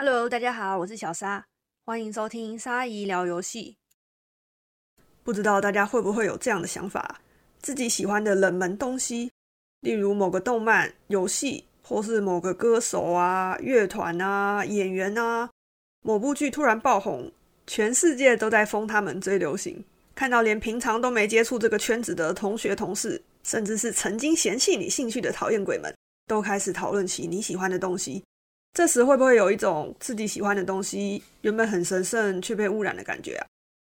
[0.00, 1.44] Hello，大家好，我是小沙，
[1.84, 3.78] 欢迎收听沙姨聊游戏。
[5.24, 7.20] 不知道大家会不会有这样的想法，
[7.60, 9.32] 自己喜欢的冷门东西，
[9.80, 15.50] 例如某个动漫、游戏，或是某个歌手啊、乐团啊、演员啊，
[16.04, 17.32] 某部剧突然爆红，
[17.66, 19.84] 全世界都在封他们最流行，
[20.14, 25.92] 看到连平常都没接触这个圈子的同学、同事，甚至是曾经嫌弃你兴趣的讨厌鬼们，
[26.28, 28.22] 都开始讨论起你喜欢的东西。
[28.74, 33.46] 这时会不会有一种自己喜欢的东西原本很神圣却被污染的感觉啊？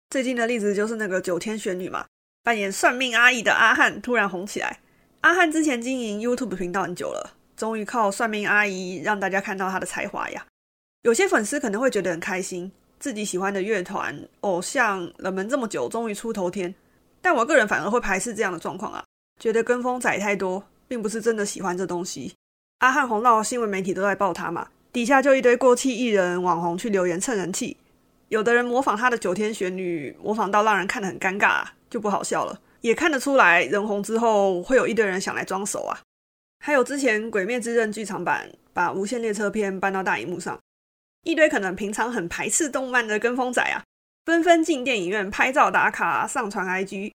[0.10, 2.06] 最近的例子就是那个九天玄女嘛，
[2.44, 4.80] 扮演算命阿姨的阿汉突然红起来。
[5.22, 10.46] 阿汉之前经营 YouTube 频道很久了，终于靠算命阿姨让大家看到他的才华呀。
[11.04, 16.74] 有些粉丝可能会觉得很开心，自己喜欢的乐团偶像冷门这么久，终于出头天。
[17.22, 19.04] 但我个人反而会排斥这样的状况啊，
[19.40, 22.34] 觉得跟风仔太多，并不是真的喜欢这东西。
[22.80, 27.78] 阿汉红到新闻媒体都在报他嘛，底下就一堆过气艺人网红去留言蹭人气。
[28.30, 32.60] 有的人模仿他的九天玄女，模仿到让人看得很尴尬，就不好笑了。
[32.82, 36.00] 也看得出来，人红之后会有一堆人想来装熟啊。
[36.64, 40.60] 还有之前《鬼灭之刃》剧场版把《无限列车篇》搬到大荧幕上，
[41.24, 43.84] 一堆可能平常很排斥动漫的跟风仔啊，
[44.26, 47.12] 纷纷进电影院拍照打卡，上传 IG。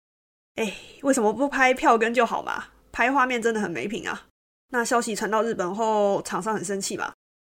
[0.56, 2.64] 哎，为什么不拍票根就好嘛？
[2.92, 4.27] 拍画面真的很没品啊！
[4.70, 7.12] 那消息传到日本后，厂商很生气嘛，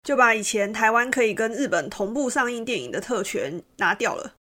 [0.05, 4.35] 就把以前台湾可以跟日本同步上映电影的特权拿掉了。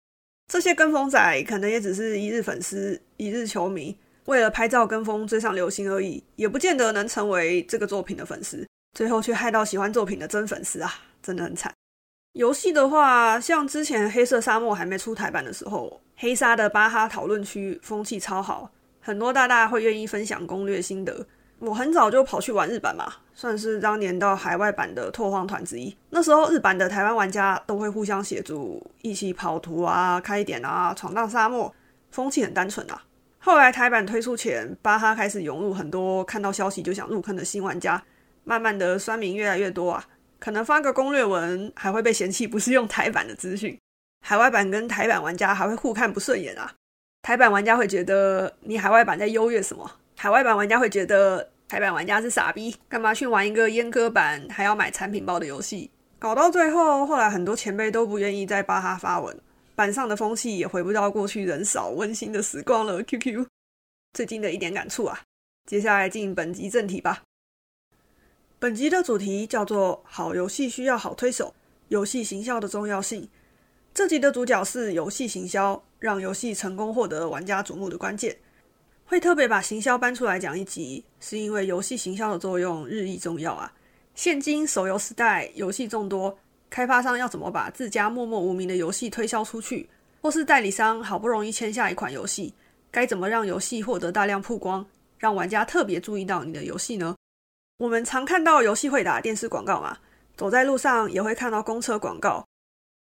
[0.53, 3.97] 这些跟风仔可能也只是一日粉丝、一日球迷，
[4.27, 8.67] 为了拍照跟风追上流行而已，也不见得能成为这个作品的粉丝。
[8.99, 11.73] 最后却害到喜欢作品的真粉丝啊，真的很惨。
[12.33, 21.27] 游戏的话，像之前《黑色沙漠》还没出台版的时候，黑沙的巴哈讨论区风气超好，很多大大会愿意分享攻略心得。
[21.59, 25.97] 我很早就跑去玩日版嘛，算是当年到海外版的拓荒团之一。
[26.11, 31.75] 那时候日版的台湾玩家都会互相协助，一起跑图啊、开点啊、闯荡沙漠，
[32.11, 33.03] 风气很单纯啊。
[33.39, 38.03] 后来台版推出前，巴哈开始涌入很多看到消息就想入坑的新玩家，
[38.45, 40.05] 慢慢的酸民越来越多啊。
[40.39, 43.79] 可能发个攻略文还会被嫌弃不是用台版的资讯，
[44.25, 46.73] 海外版跟台版玩家还会互看不顺眼啊。
[47.23, 49.91] 台版玩家会觉得你海外版在优越什么？
[50.17, 51.49] 海外版玩家会觉得。
[51.73, 55.91] 台版玩家是傻逼，干嘛去玩一个阉割版还要买产品包的游戏？
[56.19, 59.35] 搞到最后，后来很多前辈都不愿意在巴哈发文，
[59.75, 63.01] 版上的风气也回不到过去人少温馨的时光了。
[63.09, 63.47] QQ，
[64.13, 65.23] 最近的一点感触啊。
[65.67, 67.23] 接下来进本集正题吧。
[68.59, 71.55] 本集的主题叫做“好游戏需要好推手，
[71.89, 73.27] 游戏行销的重要性”。
[73.95, 78.37] 这集的主角是游戏行销，让游戏成功获得玩家瞩目的关键。
[79.13, 83.71] 会特别把行销搬出来讲一集，是因为游戏行销的作用日益重要啊。
[84.15, 86.35] 现今手游时代，游戏众多，
[86.71, 89.87] 开发商要怎么把自家默默无名的游戏推销出去，
[90.23, 92.55] 或是代理商好不容易签下一款游戏，
[92.91, 94.87] 该怎么让游戏获得大量曝光，
[95.19, 97.15] 让玩家特别注意到你的游戏呢？
[97.81, 99.99] 我们常看到游戏会打电视广告嘛，
[100.39, 102.43] 走在路上也会看到公车广告。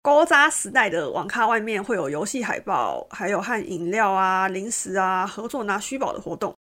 [0.09, 6.57] 高渣时代的网咖外面会有游戏海报，还有和饮料啊、零食啊合作拿虚宝的活动。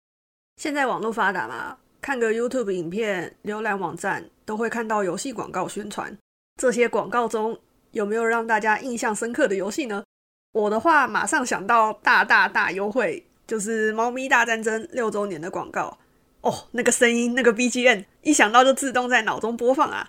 [0.57, 6.19] 现在网络发达嘛，看个 YouTube 影片、浏览网站都会看到游戏广告宣传。
[6.61, 7.57] 这些广告中
[7.93, 10.03] 有没有让大家印象深刻的游戏呢？
[10.51, 15.97] 我的话，马上想到大大大优惠，就是《猫咪大战争》六周年的广告。
[16.41, 20.09] 哦，那个声音，那个 BGM， 一想到就自动在脑中播放啊！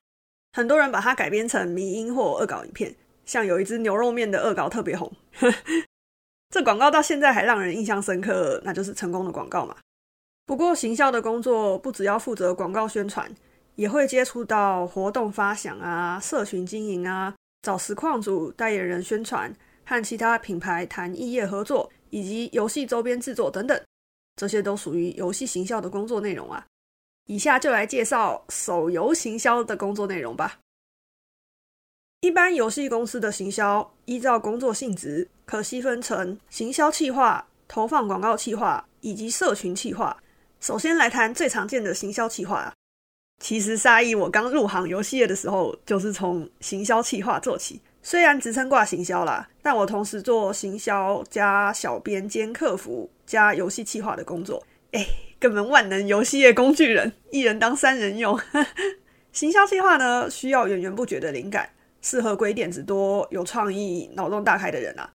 [0.53, 2.95] 很多人把它改编成迷音或恶搞影片。
[3.27, 5.11] 像有一只牛肉面的恶搞特别红，
[6.49, 9.75] 这广告到现在还让人印象深刻，那就是成功的广告嘛。
[10.45, 13.29] 不过行销的工作不只要负责广告宣传，
[13.75, 19.53] 也会接触到活动发想啊、社群经营啊、找实况组、代言人宣传、
[19.85, 23.79] 和其他品牌谈异业合作，以及游戏周边制作等等，
[24.37, 26.65] 这些都属于游戏行销的工作内容啊。
[27.25, 30.57] 以下就来介绍手游行销的工作内容吧。
[32.21, 40.17] 一般游戏公司的行销，依照工作性质，可细分成行销企划、投放广告企划以及社群企划。
[40.59, 42.73] 首先来谈最常见的行销企划。
[43.39, 47.79] 其实沙溢我刚入行游戏业的时候，就是从行销企划做起。
[48.01, 54.65] 虽然职称挂行销啦，但我同时做行销加小编兼客服加游戏企划的工作。
[54.91, 55.05] 哎，
[55.37, 58.39] 根本万能游戏业工具人，一人当三人用。
[59.31, 61.69] 行销企划呢，需要源源不绝的灵感。
[62.09, 65.11] 适合鬼点子多、有创意、脑洞大开的人啊！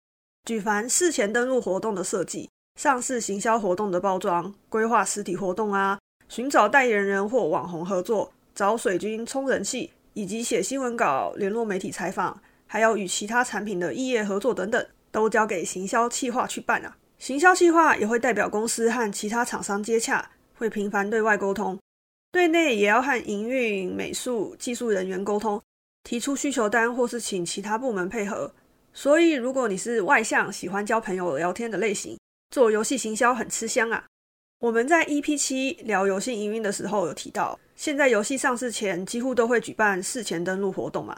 [0.46, 2.50] 举凡事前登录活动的设计、
[2.82, 6.00] 上市行销活动的包装、规划实体活动啊、
[6.30, 16.98] 寻找代言人或网红合作、找水军充人气、以及写新闻稿、联络媒体采访，还有与其他产品的异业合作等等，都交给行销企划去办啊。
[17.20, 20.28] 行销企划也会代表公司和其他厂商接洽，
[20.58, 21.78] 会频繁对外沟通，
[22.32, 25.62] 对内也要和营运、美术、技术人员沟通，
[26.04, 28.54] 提出需求单或是请其他部门配合。
[28.94, 32.18] 所以，如果你是外向、喜欢交朋友、聊天的类型，
[32.50, 34.04] 做游戏行销很吃香啊。
[34.60, 41.16] 我们在 EP 七聊游戏营运的时候有提到，现在游戏上市前几乎都会举办事前登录活动嘛。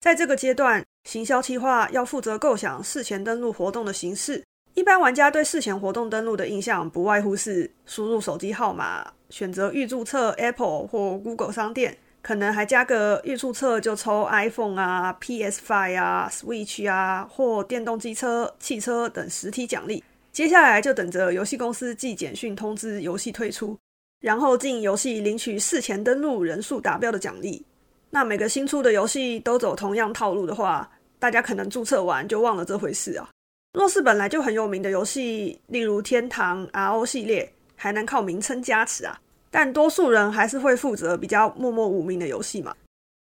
[0.00, 4.42] 在这个阶段，行销企划要负责构想事前登录活动的形式。
[4.72, 20.04] 一般玩家对事前活动登录的印象，不外乎是输入手机号码，选择预注册 Apple 或 Google 商店，可能还加个预注册就抽 iPhone 啊、PS5 啊、Switch 啊或电动机车、汽车等实体奖励。
[20.32, 23.76] 接下来就等着游戏公司寄简讯通知游戏退出，
[24.20, 27.64] 然后进游戏领取事前登录人数达标的奖励。
[28.10, 33.28] 那每个新出的游戏都走同样套路的话，大家可能注册完就忘了这回事啊。
[33.72, 39.20] 若是本来就很有名的游戏，例如天堂、RO 系列，还能靠名称加持啊。
[39.50, 42.74] 但多数人还是会负责比较默默无名的游戏嘛。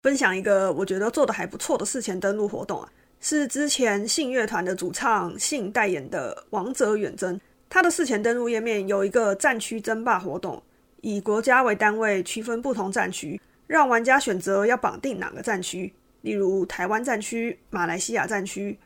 [0.03, 2.89] 分享一个我觉得做的还不错的事前登录活动啊。
[3.21, 7.35] 是之前信乐团的主唱信代言的《王者远征》，
[7.69, 10.63] 他的事前登录页面有一个战区争霸活动，
[11.01, 18.79] 以国家为单位区分不同战区，让玩家选择要绑定哪个战区，例如台湾战区、马来西亚战区。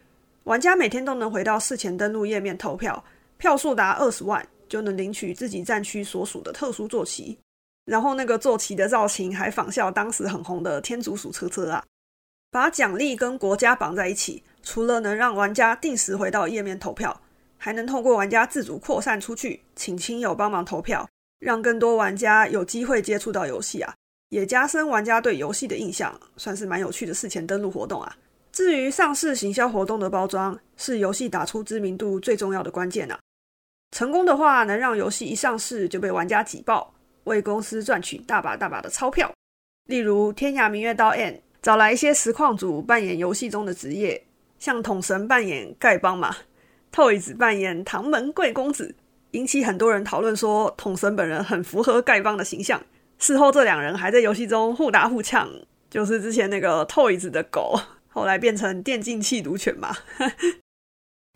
[0.44, 3.04] 玩家每天都能回到事前登录页面投票，
[3.36, 4.42] 票数达二十万
[4.72, 7.38] 就能领取自己战区所属的特殊坐骑，
[7.84, 11.84] 然后那个坐骑的造型还仿效当时很红的天竺鼠车车啊。
[12.50, 17.20] 把奖励跟国家绑在一起，除了能让玩家定时回到页面投票，
[17.58, 21.06] 还能透过玩家自主扩散出去，请亲友帮忙投票，
[21.38, 23.92] 让更多玩家有机会接触到游戏啊，
[24.30, 28.16] 也加深玩家对游戏的印象，算是蛮有趣的事前登录活动啊。
[28.52, 33.20] 至于上市行销活动的包装，是游戏打出知名度最重要的关键啊。
[33.92, 36.92] 成功的话，能让游戏一上市就被玩家挤爆，
[37.24, 39.30] 为公司赚取大把大把的钞票。
[39.86, 41.34] 例如《天涯明月刀 N》。
[41.62, 44.20] 找来一些实况组扮演游戏中的职业，
[44.58, 46.34] 像统神扮演丐帮嘛
[46.92, 48.92] ，Toys 扮演唐门贵公子，
[49.30, 52.82] 引起很多人讨论说统神本人很符合丐帮的形象。
[53.20, 55.48] 事后这两人还在游戏中互打互呛，
[55.88, 59.96] 就是之前那个 Toys 的狗，后来变成电竞弃毒犬嘛。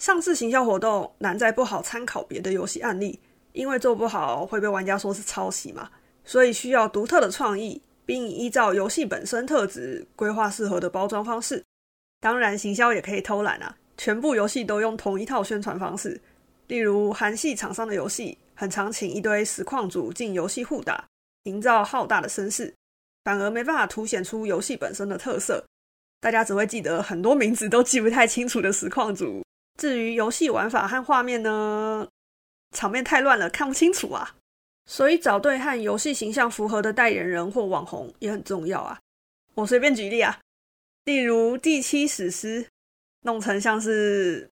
[0.07, 3.19] 上次行销活动难在不好参考别的游戏案例，
[3.55, 5.91] 因为做不好会被玩家说是抄袭嘛，
[6.23, 7.83] 所以需要独特的创意。
[8.05, 11.61] 并依照游戏本身特质规划适合的包装方式。
[12.21, 16.21] 当然，行销也可以偷懒啊，全部游戏都用同一套宣传方式。
[16.69, 21.05] 例如，韩系厂商的游戏很常请一堆实况组进游戏互打，
[21.43, 22.73] 营造浩大的声势，
[23.25, 25.65] 反而没办法凸显出游戏本身的特色。
[26.21, 29.43] 大家只会记得很多名字都记不太清楚的实况组。
[29.77, 32.09] 至于游戏玩法和画面呢，
[32.73, 34.35] 场面太乱了，看不清楚啊。
[34.87, 38.99] 所以找对和游戏形象符合的代言人或网红也很重要啊。
[39.55, 40.39] 我随便举例啊，
[41.05, 42.63] 例如《第七史诗》，
[43.23, 44.49] 弄成像是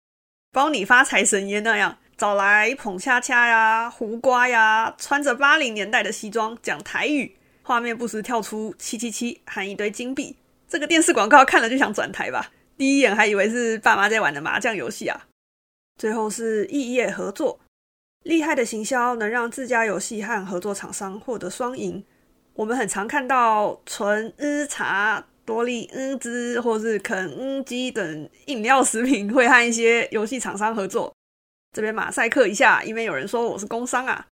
[0.52, 10.36] 包你发财神爷那样，找来捧恰恰呀、胡瓜呀，穿着八零年代的西装讲台语，画面不时跳出七七七含一堆金币。
[10.68, 15.26] 这个电视广告看了就想转台吧，第一眼还以为是爸妈在玩的麻将游戏啊。
[15.98, 17.58] 最后是异业合作。
[18.22, 22.04] 厉害的行销能让自家游戏和合作厂商获得双赢。
[22.54, 31.12] 我们很常看到纯日茶、多利日汁或是肯恩基等饮料食品会和一些游戏厂商合作。
[31.74, 34.24] 这边马赛克一下，因为有人说我是工商啊。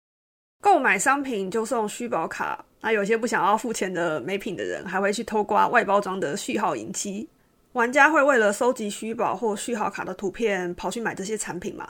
[0.62, 7.28] 购买商品就送虚宝卡，那有些不想要付钱的没品的人还会去偷刮外包装的序号银期。
[7.76, 11.86] 玩家会为了收集虚宝或序号卡的图片跑去买这些产品吗？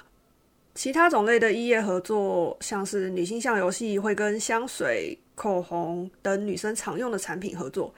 [0.75, 7.95] 其他种类的异业合作，像是女性向游戏会跟香水、口红等女生常用的产品合作，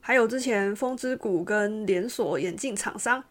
[0.00, 3.22] 还有之前风之谷跟连锁眼镜厂商、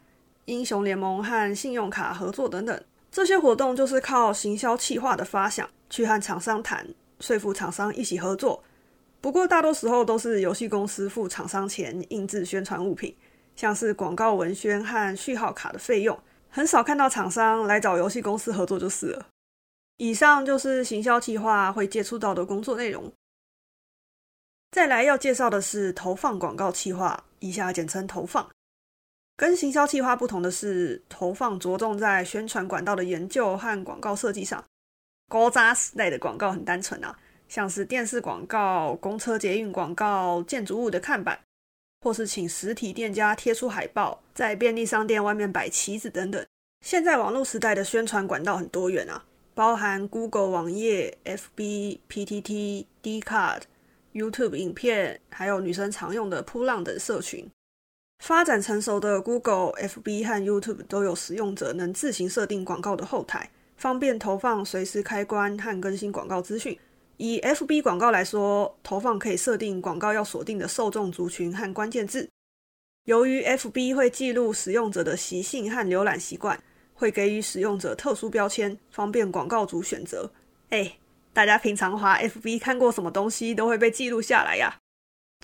[0.46, 2.82] 英雄联盟和信用卡合作等等。
[3.12, 6.88] 这些活动就是靠行销企划的发想去和厂商谈，
[7.20, 8.64] 说服厂商一起合作。
[9.20, 13.14] 不过大多时候都是游戏公司付厂商钱印制宣传物品，
[13.58, 16.18] 像是广告文宣和序号卡的费用。
[16.50, 19.28] 很少看到厂商来找游戏公司合作就是了。
[19.98, 23.12] 以上就是行销计划会接触到的工作内容。
[24.72, 28.50] 再来要介绍的是投放广告计划，以下简称投放。
[29.36, 34.64] 跟行销计划不同的是，投放着重在宣传管道的研究和广告设计上。
[35.30, 41.40] 高扎时代的广告很单纯啊，像是电视广告、公车捷运广告、建筑物的看板，
[42.08, 46.42] 或是请实体店家贴出海报，在便利商店外面摆旗子等等。
[46.80, 53.64] 现在网络时代的宣传管道很多元啊，包含 Google 网页、FB、PTT、Dcard、
[54.14, 57.46] YouTube 影片，还有女生常用的扑浪等社群。
[58.24, 66.80] 发展成熟的 Google、FB 和 YouTube 都有使用者能自行设定广告的后台，方便投放随时开关和更新广告资讯。
[67.18, 72.30] 以 FB 广告来说，投放可以设定广告要锁定的受众族群和关键字。
[73.06, 76.62] 由于 FB 会记录使用者的习性和浏览习惯，
[76.94, 80.32] 会给予使用者特殊标签，方便广告主选择。
[80.70, 80.98] 哎，
[81.34, 84.78] 大家平常滑 FB 看过什么东西都会被记录下来呀。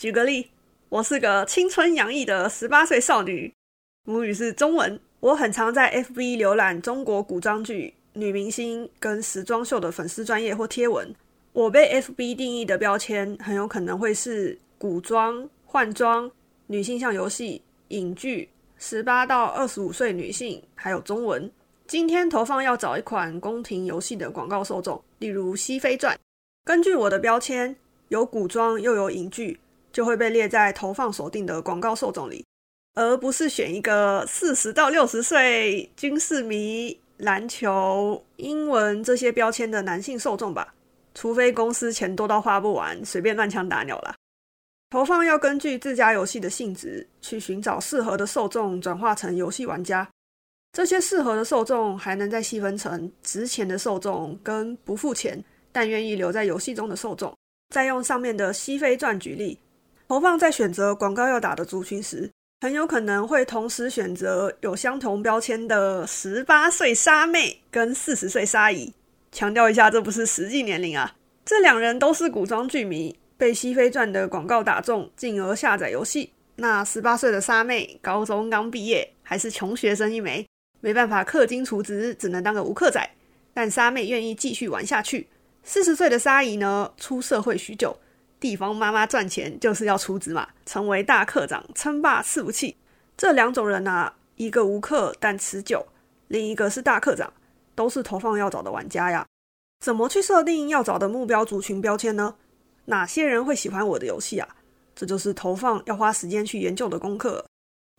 [0.02, 0.50] 举个例。
[0.90, 3.52] 我是个青春洋溢的十八岁少女，
[4.06, 5.00] 母语是中文。
[5.22, 11.12] 我很常在 FB 浏览中国古装剧、女明星跟时装秀的粉丝专业或贴文。
[11.54, 16.30] 我被 FB 定义的标签很有可能会是古装、换装、
[16.68, 21.50] 女性向游戏、影剧、十八到二十五岁女性，还有中文。
[21.88, 26.16] 今天投放要找一款宫廷游戏的广告受众，例如《熹妃传》。
[26.66, 27.76] 根据我的标签，
[28.10, 29.60] 有古装又有影剧。
[29.92, 32.44] 就会被列在投放锁定的广告受众里，
[32.96, 40.74] 而不是选一个四十到六十岁、军事迷、篮球、英文这些标签的男性受众吧。
[41.14, 44.16] 除非公司钱多到花不完，随便乱枪打鸟啦。
[44.90, 50.08] 投放要根据自家游戏的性质去寻找适合的受众，转化成游戏玩家。
[50.72, 57.32] 这些适合的受众还能再细分成值钱的受众跟不付钱但愿意留在游戏中的受众。
[57.70, 59.58] 再用上面的《西非传》举例。
[60.08, 62.30] 投放在选择广告要打的族群时，
[62.62, 68.94] 很有可能会同时选择有相同标签的十八岁沙妹跟四十岁沙姨。
[69.34, 71.14] 强调一下，这不是实际年龄啊。
[71.44, 76.32] 这两人都是古装剧迷，被《西非传》的广告打中，进而下载游戏。
[76.56, 80.48] 那十八岁的沙妹，高中刚毕业，还是穷学生一枚，
[80.80, 83.10] 没办法氪金储值，只能当个无氪仔。
[83.56, 85.28] 但沙妹愿意继续玩下去。
[85.64, 87.98] 四十岁的沙姨呢，出社会许久。
[88.40, 92.76] 地方妈妈赚钱就是要出资嘛，成为大课长，称霸伺服器。
[93.18, 95.86] 这两种人呢，一个无氪但持久，
[96.28, 97.32] 另一个是大课长，
[97.76, 99.26] 都是投放要找的玩家呀。
[99.80, 102.36] 怎么去设定要找的目标族群标签呢？
[102.86, 104.48] 哪些人会喜欢我的游戏啊？
[104.96, 107.46] 这就是投放要花时间去研究的功课。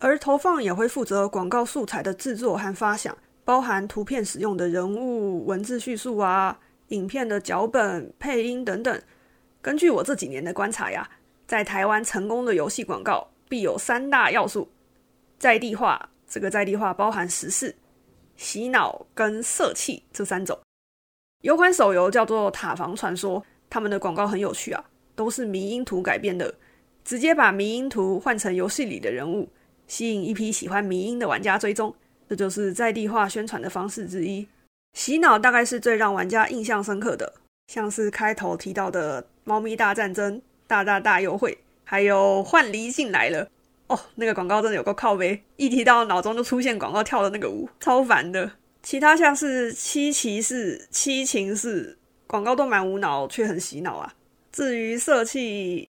[0.00, 9.02] 而投放也会负责广告素材的制作和发想，包含图片使用的人物、文字叙述啊，影片的脚本、配音等等。
[9.62, 11.08] 根据我这几年的观察呀，
[11.46, 14.68] 在台湾成功的游戏广告必有三大要素：
[15.38, 16.08] 在地化。
[16.26, 17.74] 这个在地化包含时事、
[18.36, 20.58] 洗脑跟色气这三种。
[21.42, 26.54] 有款手游叫做《塔防传说》，他们的广告很有趣啊，都是迷因图改编的，
[27.04, 29.48] 直接把迷因图换成游戏里的人物，
[29.86, 31.94] 吸引一批喜欢迷因的玩家追踪。
[32.28, 34.48] 这就是在地化宣传的方式之一。
[34.94, 37.34] 洗脑大概是最让玩家印象深刻的。
[37.68, 43.48] 像是开头提到的《猫咪大战争》大大大优惠，还有换离性来了
[43.86, 48.50] 哦，那个广告真的有够靠背，一提到脑中就出现广告跳的那个舞，超烦的。
[48.82, 54.14] 其他像是七骑士、七情士广告都蛮无脑，却很洗脑啊。
[54.52, 55.88] 至于色气，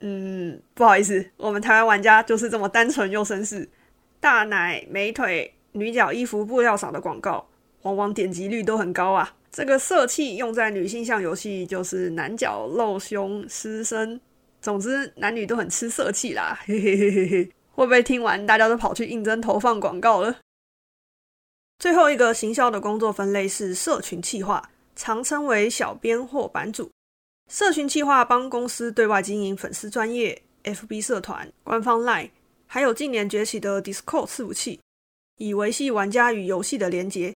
[0.00, 3.68] 嗯，不好意思，我们台湾玩家就是这么单纯又绅士。
[4.18, 7.46] 大奶、美腿、女角衣服布料少的广告，
[7.82, 9.34] 往往点击率都很高啊。
[9.50, 14.20] 这个色气用在女性向游戏，就是男角露胸、失身，
[14.66, 16.58] 总之男女都很吃色气啦。
[16.66, 20.38] 嘿嘿嘿嘿嘿，会不会听完大家都跑去应征投放广告了？
[21.78, 26.90] 最后一个行销的工作分类是社群企划，常称为小编或版主。
[27.48, 32.30] 社群企划帮公司对外经营粉丝专业、FB 社团、官方 LINE，
[32.66, 34.80] 还有近年崛起的 Discord 伺服器，
[35.36, 37.32] 以维系玩家与游戏的连结。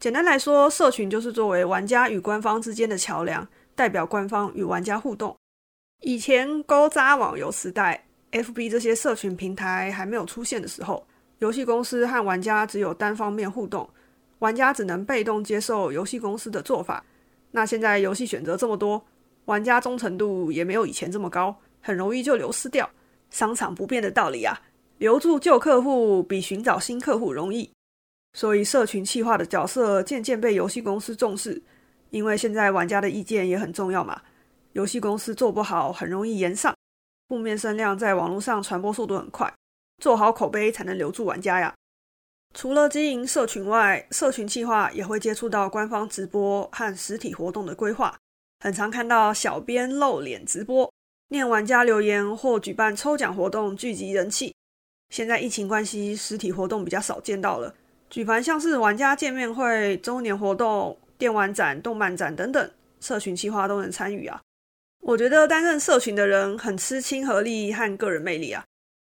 [0.00, 5.36] 简单来说，社群就是作为玩家与官方之间的桥梁，代表官方与玩家互动。
[6.02, 11.06] 以前勾扎网游时代，FB 这些社群平台还没有出现的时候，
[11.38, 13.88] 游戏公司和玩家只有单方面互动，
[14.40, 17.04] 玩家只能被动接受游戏公司的做法。
[17.52, 19.00] 那现在游戏选择这么多，
[19.44, 22.88] 玩家忠诚度也没有以前这么高，很容易就流失掉。
[23.30, 24.60] 商场不变的道理啊，
[24.98, 27.70] 留住旧客户比寻找新客户容易。
[28.32, 31.62] 所以，社群企划的角色渐渐被游戏公司重视，
[32.10, 34.20] 因为现在玩家的意见也很重要嘛。
[34.72, 36.74] 游戏公司做不好，很容易延上，
[37.28, 39.52] 负面声量在网络上传播速度很快，
[39.98, 41.74] 做好口碑才能留住玩家呀。
[42.54, 48.16] 除了经营社群外，社群企划也会接触到官方直播和实体活动的规划，
[48.60, 50.90] 很常看到小编露脸直播，
[51.28, 54.54] 念玩家留言或举办抽奖活动聚集人气。
[55.10, 57.74] 现在疫情关系，实体活动比较少见到了，
[58.08, 64.40] 举凡像是玩家见面会、周年活动、电玩展、动漫展等等，社群企划都能参与啊。
[65.02, 68.64] 我觉得担任社群的人很吃亲和力和个人魅力啊，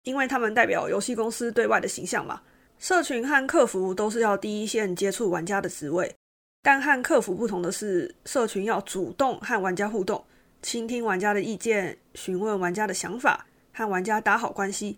[0.05, 2.41] 因为他们代表游戏公司对外的形象嘛。
[2.79, 6.17] 社群和客服都是要第一线接触玩家的职位，
[6.63, 10.25] 但和客服不同的是，社群要主动和玩家互动。
[10.63, 14.97] 倾听玩家的意见，询问玩家的想法，和玩家打好关系。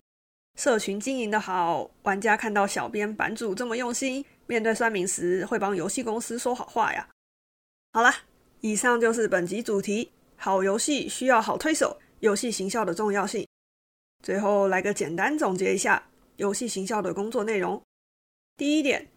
[0.57, 7.09] 社群经营的好，玩家看到小编版主这么用心，面对酸民时会帮游戏公司说好话呀。
[7.93, 8.15] 好了，
[8.61, 10.13] 以上就是本集主题：
[10.45, 13.47] 好游戏需要好推手，游戏行销的重要性。
[14.23, 17.81] 最后来个简单总结一下游戏行销的工作内容。
[18.59, 19.09] 第一点，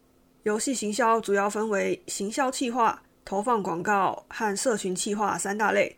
[0.44, 5.94] 游戏行销主要分为行销企划、投放广告和社群企划三大类。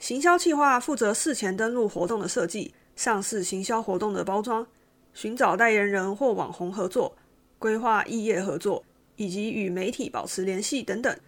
[0.00, 4.66] 行销企划负责事前登录活动的设计、上市行销活动的包装、
[5.14, 7.16] 寻找代言人或网红合作、
[7.58, 8.84] 规划异业合作
[9.16, 11.18] 以及与媒体保持联系等等。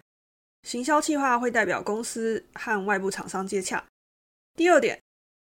[0.67, 3.81] 行销企划会代表公司和外部厂商接洽。
[4.53, 5.01] 第二点，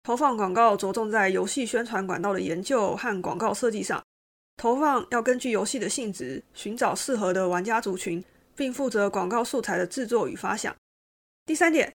[0.02, 4.04] 投放广告着重在游戏宣传管道的研究和广告设计上，
[4.58, 8.22] 投放要根据游戏的性质寻找适合的玩家族群，
[8.54, 10.76] 并负责广告素材的制作与发想。
[11.46, 11.90] 第三点。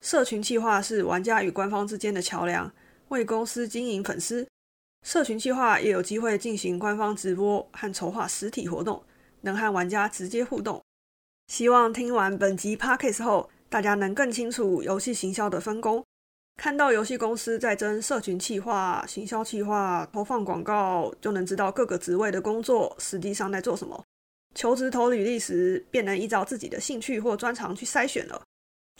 [0.00, 2.70] 社群计划是玩家与官方之间的桥梁，
[3.08, 4.44] 为公司经营粉丝。
[5.04, 9.02] 社群计划也有机会进行官方直播和筹划实体活动，
[9.42, 10.82] 能和玩家直接互动。
[11.46, 16.02] 希望听完本集 podcast 后，大家能更清楚游戏行销的分工，
[16.56, 24.02] 看到游戏公司在争社群计划、行销计划、投放广告，就能知道各个职位的工作实际上在做什么。
[24.54, 28.42] 求职投履历时，便能依照自己的兴趣或专长去筛选了。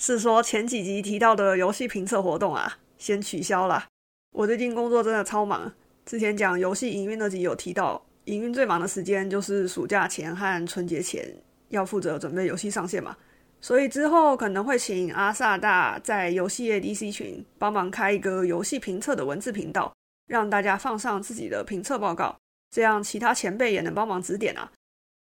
[0.00, 3.86] 是说前几集提到的游戏评测活动啊，先取消了。
[4.32, 5.72] 我最近工作真的超忙，
[6.04, 11.32] 之前讲游戏营运那集有提到，营运最忙的时间就是暑假前和春节前，
[11.68, 13.16] 要负责准备游戏上线嘛。
[13.60, 19.92] 所以之后可能会请阿萨大在游戏 ADC 群帮忙开一个游戏评测的文字频道，
[20.26, 22.36] 让大家放上自己的评测报告，
[22.70, 24.70] 这样其他前辈也能帮忙指点啊。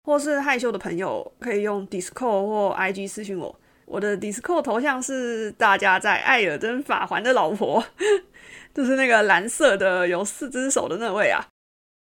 [0.04, 3.60] 或是害羞的朋友可以用 Discord 或 IG 私讯我。
[3.86, 7.84] 我的 Discord 头像是大家在《艾尔登法环》的老婆，
[8.74, 11.48] 就是那个蓝色的有四只手的那位啊。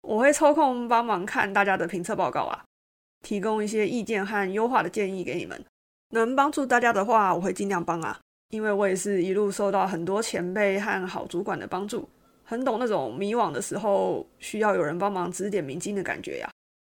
[0.01, 2.63] 我会抽空帮忙看大家的评测报告啊，
[3.21, 5.63] 提供一些意见和优化的建议给你们。
[6.09, 12.07] 能帮助大家的话，我会尽量帮啊，因为我也是一路受到很多前辈和好主管的帮助，
[12.43, 16.49] 很懂那种迷惘的时候需要有人帮忙指点迷津的感觉呀。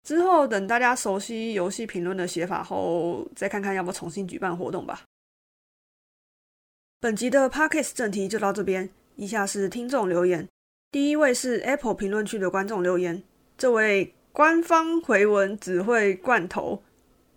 [0.04, 5.04] 之后等大家熟悉游戏评论的写法后，再看看要不要重新举办活动吧。
[7.00, 8.90] 本集的 Pockets 正题就到这边。
[9.18, 10.48] 以下是听众留言，
[10.90, 13.22] 第一位是 Apple 评论区的观众留言，
[13.58, 16.82] 这位官方回文只会罐头，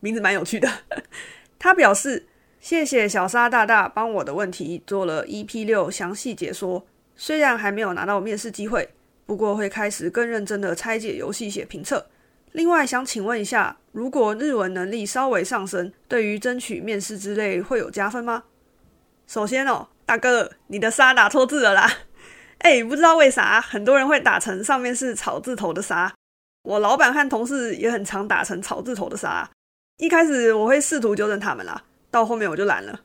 [0.01, 0.69] 名字蛮有趣的。
[1.59, 2.27] 他表示：
[2.61, 8.89] 谢谢小沙大大帮我的问题做了 EP 六详细解说，虽然还没有拿到面试机会，
[9.27, 12.07] 不过会开始更认真的拆解游戏写评测。
[12.53, 18.45] 另外想请问一下，如果日文能力稍微上升，对于争取面试之类会有加分吗？
[19.27, 21.91] 首先哦，大哥，你的“沙”打错字了啦！
[22.59, 26.15] 哎，不知道为啥很多人会打成上面是草字头的“沙”，
[26.65, 29.49] 我老板和同事也很常打成草字头的“沙”。
[29.99, 32.99] 一开始我会试图纠正他们啦，到后面我就懒了。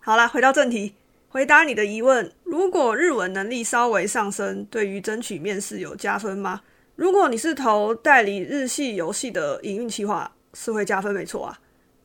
[0.00, 0.94] 好啦，回到正题，
[1.28, 6.60] 回答你的疑问：如果日文能力稍微上升，对于争取面试有加分吗？
[6.96, 11.58] 如果你是投代理日系游戏的营运企划，是会加分没错啊。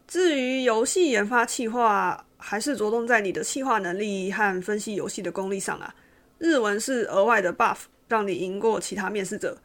[0.07, 5.93] 至于游戏研发企划，还是着重在你的企划能力和分析游戏的功力上啊。
[6.37, 9.57] 日文是额外的 buff，让你赢过其他面试者，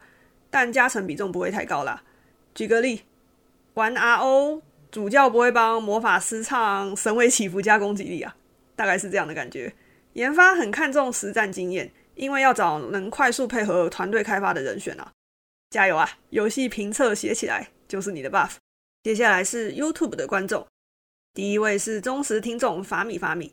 [0.55, 2.01] 但加成比重不会太高啦。
[2.53, 3.01] 举个例，
[3.73, 8.33] 玩 RO 主教不会帮魔法师唱神威起伏加攻击力啊，
[8.73, 9.73] 大概是这样的感觉。
[10.13, 11.91] 研发很看重实战经验。
[12.15, 15.11] 因为要找能快速配合团队开发的人选啊，
[15.69, 16.09] 加油啊！
[16.29, 18.51] 游戏评测写起来就是你的 buff。
[19.03, 20.65] 接下来是 YouTube 的观众，
[21.33, 23.51] 第一位是忠实听众法米法米，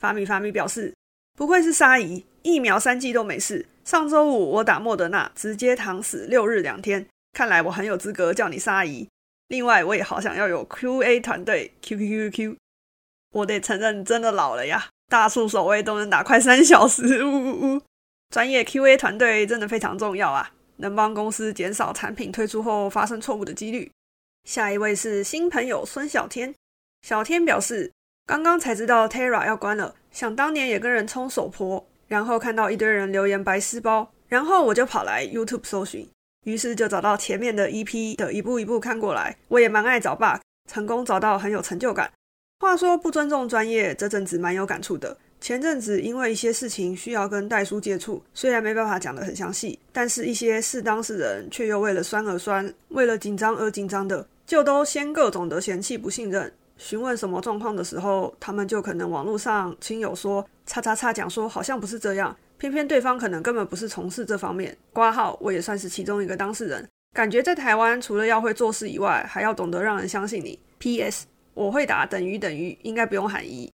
[0.00, 0.92] 法米法米表示
[1.38, 3.66] 不愧是沙姨，疫苗三剂都没事。
[3.84, 9.08] 上周五我打莫德纳，直接躺死六日两天，看来我很有资格叫你沙姨。
[9.48, 12.56] 另外我也好想要有 QA 团队，Q Q Q Q，
[13.32, 17.82] 我得承认真的老了呀，大树守卫都能打快三小时，呜呜呜。
[18.30, 23.90] 专业 QA 团队真的非常重要啊，能帮公司减少产品推出后发生错误的几率。
[24.44, 26.54] 下一位是新朋友孙小天，
[27.02, 27.92] 小天表示
[28.26, 36.06] 刚刚才知道 Terra 要关了，想当年也跟人冲首坡，然后看到一堆人留言白丝包，然后我就跑来 YouTube 搜寻，
[36.44, 39.34] 于是就找到前面的 EP 的一步一步看过来。
[39.48, 40.38] 我也蛮爱找 bug，
[40.70, 42.12] 成功找到很有成就感。
[42.60, 45.16] 话说不尊重专业，这阵子蛮有感触的。
[45.40, 56.52] 前阵子因为一些事情需要跟代书接触，虽然没办法讲得很详细，但是一些是当事人却又为了酸而酸，为了紧张而紧张的，就都先各种的嫌弃不信任。
[56.76, 64.76] 询问什么状况的时候，他们就可能网络上亲友说叉叉叉讲说好像不是这样，偏偏对方可能根本不是从事这方面。
[64.92, 70.58] 挂号我也算是其中一个当事人，感觉在台湾除了要会做事以外，还要懂得让人相信你。
[70.78, 71.26] P.S.
[71.54, 73.70] 我会打等于等于，应该不用含义。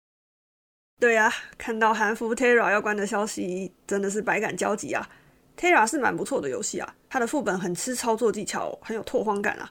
[1.01, 5.09] 对啊，看到韩服 Terra 要关的消息，真的是百感交集啊。
[5.57, 9.69] Terra 是蛮不错的游戏啊，它的副本很吃操作技巧，很有拓荒感啊。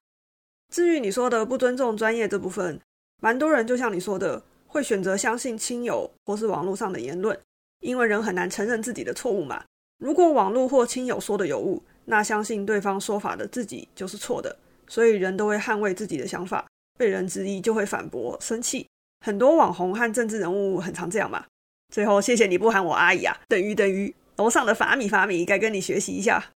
[0.74, 2.80] 至于你说的不尊重专业这部分，
[3.22, 7.38] 蛮多人就像你说的，会选择相信亲友或是网络上的言论，
[7.80, 9.64] 因为人很难承认自己的错误嘛。
[9.98, 14.56] 如果网络或亲友说的有误，那相信对方说法的自己就是错的，
[14.88, 18.88] 所以人都会捍卫自己的想法，被人质疑就会反驳，生气。
[19.26, 21.46] 很多网红和政治人物很常这样嘛。
[21.92, 26.52] 最后，谢谢你不喊我阿姨啊，等于等于楼上的法米法米该跟你学习一下。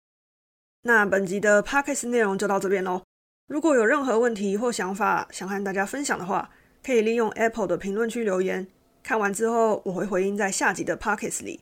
[0.83, 3.03] 那本集的 podcast 内容就到这边喽。
[3.47, 6.51] 如果有任何问题或想法想和大家分享的话，
[6.83, 8.67] 可以利用 Apple 的评论区留言，
[9.03, 11.61] 看完之后我会回应在下集的 podcast 里。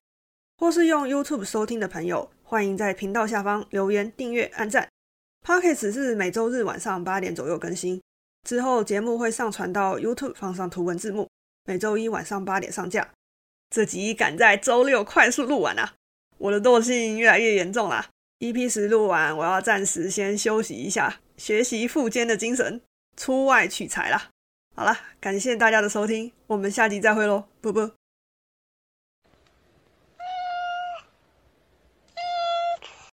[0.56, 4.88] 或是用 YouTube 收听的朋友，欢迎在频道下方留言、订阅、按赞。
[5.46, 8.00] podcast 是每周日晚上八点左右更新。
[8.48, 11.28] 之后节目会上传到 YouTube，放上图文字幕，
[11.64, 13.08] 每周一晚上八点上架。
[13.70, 15.94] 这集赶在周六快速录完啊！
[16.38, 18.08] 我的惰性越来越严重啦。
[18.40, 22.80] EP 十录完，我要暂时先休息一下，学习富坚的精神，
[23.16, 24.30] 出外取材啦。
[24.78, 27.97] 好了，感谢大家的收听，我们下集再会喽，啵啵。